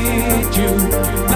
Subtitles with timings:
[0.00, 1.27] need you.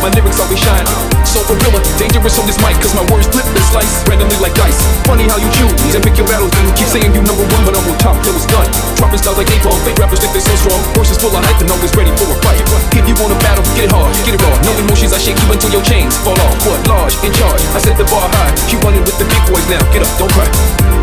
[0.00, 0.86] my lyrics always shine.
[1.26, 4.78] So gorilla, dangerous on this mic Cause my words flip and slice randomly like dice.
[5.04, 7.62] Funny how you choose and pick your battles And you keep saying you number one
[7.66, 8.64] but I'm on top till it's done.
[8.96, 10.80] Dropping styles like napalm, fake rappers think they so strong.
[10.94, 12.62] Horses full of hype and always ready for a fight.
[12.94, 14.54] If you want a battle, get it hard, get it raw.
[14.64, 16.54] No emotions, I shake you until your chains fall off.
[16.64, 18.54] What, large, in charge, I set the bar high.
[18.70, 20.95] You running with the big boys now, get up, don't cry.